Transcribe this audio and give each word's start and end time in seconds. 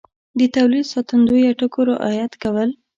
د 0.39 0.41
تولید 0.55 0.85
ساتندویه 0.93 1.51
ټکو 1.59 1.81
رعایت 1.91 2.33
کول 2.41 2.69